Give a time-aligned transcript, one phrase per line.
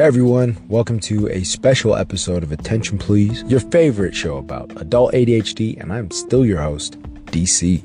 [0.00, 5.12] Hey everyone, welcome to a special episode of Attention Please, your favorite show about adult
[5.12, 7.82] ADHD, and I'm still your host, DC.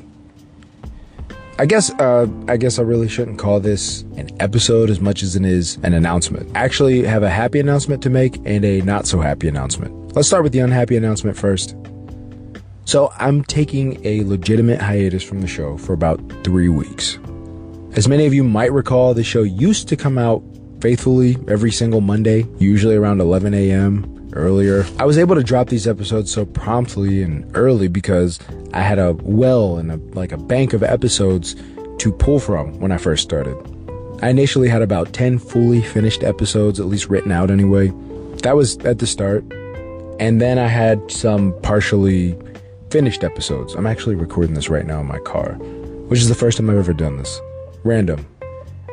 [1.60, 5.36] I guess uh, I guess I really shouldn't call this an episode as much as
[5.36, 6.50] it is an announcement.
[6.56, 10.16] Actually, have a happy announcement to make and a not so happy announcement.
[10.16, 11.76] Let's start with the unhappy announcement first.
[12.86, 17.20] So I'm taking a legitimate hiatus from the show for about three weeks.
[17.98, 20.42] As many of you might recall, the show used to come out
[20.86, 24.30] faithfully every single Monday, usually around 11 a.m.
[24.34, 24.86] earlier.
[25.00, 28.38] I was able to drop these episodes so promptly and early because
[28.72, 31.56] I had a well and a, like a bank of episodes
[31.98, 33.58] to pull from when I first started.
[34.22, 37.88] I initially had about 10 fully finished episodes, at least written out anyway.
[38.44, 39.44] That was at the start.
[40.20, 42.38] And then I had some partially
[42.92, 43.74] finished episodes.
[43.74, 45.54] I'm actually recording this right now in my car,
[46.10, 47.42] which is the first time I've ever done this.
[47.84, 48.24] Random.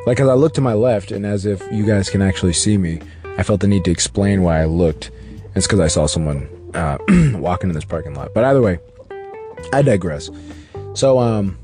[0.05, 2.77] Like, as I looked to my left, and as if you guys can actually see
[2.77, 3.01] me,
[3.37, 5.11] I felt the need to explain why I looked.
[5.55, 6.97] It's because I saw someone uh,
[7.35, 8.33] walking in this parking lot.
[8.33, 8.79] But either way,
[9.71, 10.29] I digress.
[10.93, 11.57] So, um,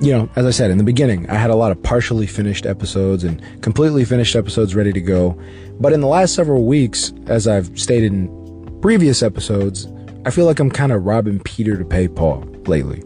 [0.00, 2.66] you know, as I said in the beginning, I had a lot of partially finished
[2.66, 5.40] episodes and completely finished episodes ready to go.
[5.80, 9.88] But in the last several weeks, as I've stated in previous episodes,
[10.24, 13.02] I feel like I'm kind of robbing Peter to pay Paul lately.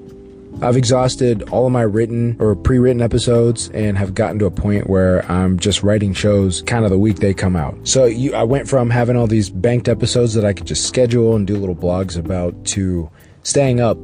[0.60, 4.50] I've exhausted all of my written or pre written episodes and have gotten to a
[4.50, 7.76] point where I'm just writing shows kind of the week they come out.
[7.84, 11.34] So you, I went from having all these banked episodes that I could just schedule
[11.34, 13.10] and do little blogs about to
[13.42, 13.98] staying up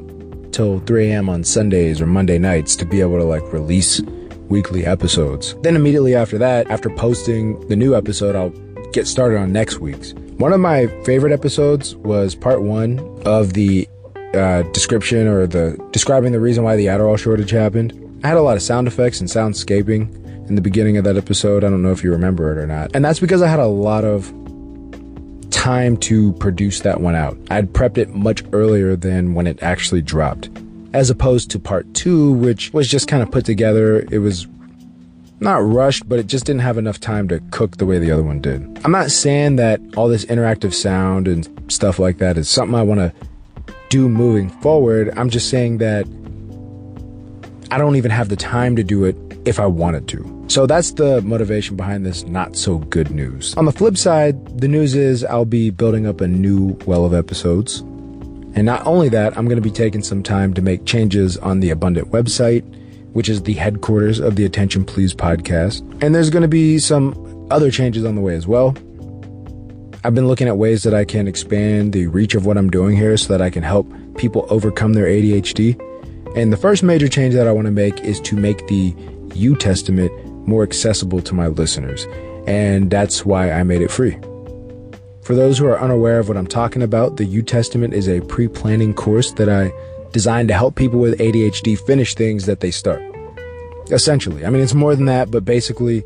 [0.53, 1.29] till 3 a.m.
[1.29, 4.01] on Sundays or Monday nights to be able to like release
[4.49, 5.55] weekly episodes.
[5.63, 8.51] Then immediately after that, after posting the new episode, I'll
[8.93, 10.15] get started on next week's.
[10.39, 13.89] One of my favorite episodes was part one of the
[14.35, 17.93] uh, description or the describing the reason why the Adderall shortage happened.
[18.25, 21.65] I had a lot of sound effects and soundscaping in the beginning of that episode.
[21.65, 22.91] I don't know if you remember it or not.
[22.95, 24.33] And that's because I had a lot of
[25.51, 27.39] time to produce that one out.
[27.51, 30.51] I'd prepped it much earlier than when it actually dropped.
[30.93, 34.07] As opposed to part two, which was just kind of put together.
[34.11, 34.47] It was
[35.41, 38.23] not rushed, but it just didn't have enough time to cook the way the other
[38.23, 38.63] one did.
[38.85, 42.83] I'm not saying that all this interactive sound and stuff like that is something I
[42.83, 43.13] want to
[43.89, 45.13] do moving forward.
[45.17, 46.07] I'm just saying that
[47.71, 50.45] I don't even have the time to do it if I wanted to.
[50.49, 53.55] So that's the motivation behind this not so good news.
[53.57, 57.13] On the flip side, the news is I'll be building up a new well of
[57.13, 57.81] episodes.
[58.55, 61.61] And not only that, I'm going to be taking some time to make changes on
[61.61, 62.65] the Abundant website,
[63.13, 65.81] which is the headquarters of the Attention Please podcast.
[66.03, 68.75] And there's going to be some other changes on the way as well.
[70.09, 72.97] I've been looking at ways that I can expand the reach of what I'm doing
[72.97, 73.87] here so that I can help
[74.17, 75.79] people overcome their ADHD.
[76.35, 78.97] And the first major change that I want to make is to make the
[79.35, 80.11] U Testament
[80.49, 82.07] more accessible to my listeners.
[82.47, 84.13] And that's why I made it free.
[85.21, 88.23] For those who are unaware of what I'm talking about, the U Testament is a
[88.23, 89.71] pre planning course that I
[90.13, 93.03] designed to help people with ADHD finish things that they start.
[93.91, 94.47] Essentially.
[94.47, 96.03] I mean, it's more than that, but basically,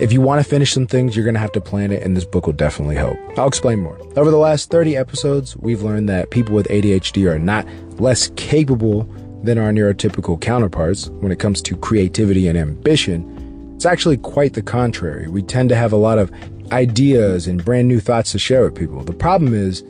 [0.00, 2.16] if you want to finish some things, you're going to have to plan it, and
[2.16, 3.16] this book will definitely help.
[3.38, 3.96] I'll explain more.
[4.16, 7.66] Over the last 30 episodes, we've learned that people with ADHD are not
[8.00, 9.04] less capable
[9.44, 13.72] than our neurotypical counterparts when it comes to creativity and ambition.
[13.76, 15.28] It's actually quite the contrary.
[15.28, 16.32] We tend to have a lot of
[16.72, 19.04] ideas and brand new thoughts to share with people.
[19.04, 19.84] The problem is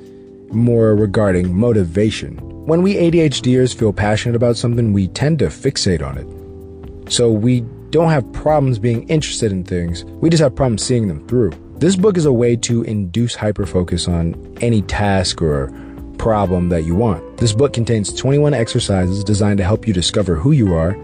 [0.50, 2.36] more regarding motivation.
[2.66, 7.12] When we ADHDers feel passionate about something, we tend to fixate on it.
[7.12, 7.64] So we
[7.94, 11.52] don't have problems being interested in things, we just have problems seeing them through.
[11.76, 15.72] This book is a way to induce hyperfocus on any task or
[16.18, 17.36] problem that you want.
[17.36, 20.96] This book contains 21 exercises designed to help you discover who you are,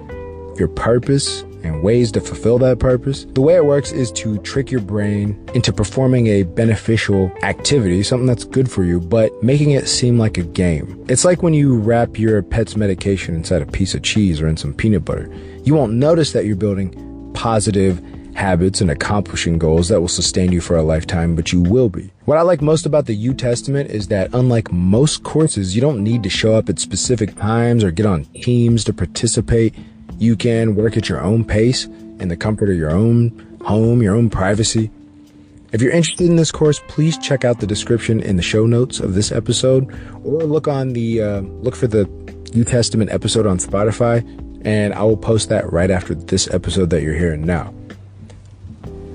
[0.58, 3.26] your purpose, and ways to fulfill that purpose.
[3.34, 8.26] The way it works is to trick your brain into performing a beneficial activity, something
[8.26, 11.04] that's good for you, but making it seem like a game.
[11.08, 14.56] It's like when you wrap your pet's medication inside a piece of cheese or in
[14.56, 15.30] some peanut butter.
[15.64, 18.02] You won't notice that you're building positive
[18.34, 22.10] habits and accomplishing goals that will sustain you for a lifetime, but you will be.
[22.24, 26.02] What I like most about the U Testament is that unlike most courses, you don't
[26.02, 29.74] need to show up at specific times or get on teams to participate.
[30.20, 34.14] You can work at your own pace in the comfort of your own home, your
[34.14, 34.90] own privacy.
[35.72, 39.00] If you're interested in this course, please check out the description in the show notes
[39.00, 39.90] of this episode
[40.22, 42.04] or look on the uh, look for the
[42.54, 44.20] New Testament episode on Spotify
[44.62, 47.72] and I will post that right after this episode that you're hearing now.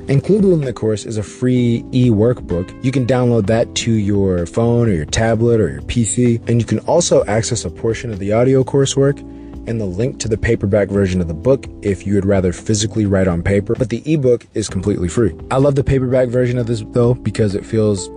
[0.08, 2.84] Included in the course is a free e workbook.
[2.84, 6.66] You can download that to your phone or your tablet or your PC, and you
[6.66, 9.20] can also access a portion of the audio coursework
[9.68, 13.06] and the link to the paperback version of the book if you would rather physically
[13.06, 15.34] write on paper, but the ebook is completely free.
[15.52, 18.10] I love the paperback version of this though because it feels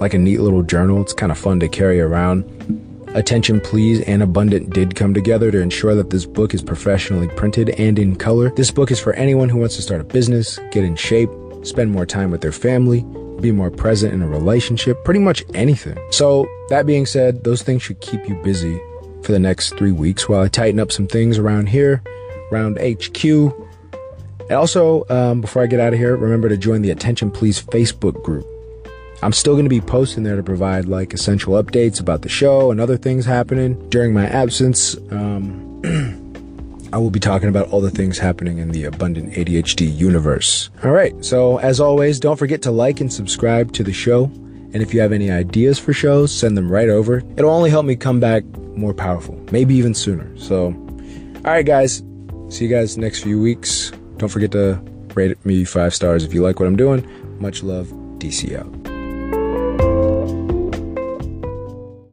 [0.00, 1.02] like a neat little journal.
[1.02, 2.44] It's kind of fun to carry around.
[3.14, 7.70] Attention Please and Abundant did come together to ensure that this book is professionally printed
[7.70, 8.50] and in color.
[8.50, 11.30] This book is for anyone who wants to start a business, get in shape,
[11.62, 13.04] spend more time with their family,
[13.40, 15.98] be more present in a relationship, pretty much anything.
[16.10, 18.80] So, that being said, those things should keep you busy
[19.24, 22.02] for the next three weeks while I tighten up some things around here,
[22.52, 23.24] around HQ.
[23.24, 27.62] And also, um, before I get out of here, remember to join the Attention Please
[27.62, 28.46] Facebook group.
[29.22, 32.70] I'm still going to be posting there to provide like essential updates about the show
[32.70, 34.96] and other things happening during my absence.
[35.10, 35.68] Um,
[36.92, 40.70] I will be talking about all the things happening in the abundant ADHD universe.
[40.82, 44.30] All right, so as always, don't forget to like and subscribe to the show.
[44.72, 47.18] And if you have any ideas for shows, send them right over.
[47.36, 48.44] It'll only help me come back
[48.76, 50.36] more powerful, maybe even sooner.
[50.38, 52.02] So, all right, guys,
[52.48, 53.92] see you guys next few weeks.
[54.18, 54.80] Don't forget to
[55.14, 57.06] rate me five stars if you like what I'm doing.
[57.40, 57.88] Much love,
[58.18, 58.79] DC out.